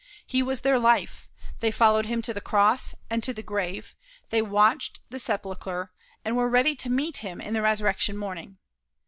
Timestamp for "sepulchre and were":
5.19-6.49